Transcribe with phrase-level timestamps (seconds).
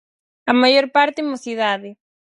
[0.51, 1.89] A maior parte mocidade.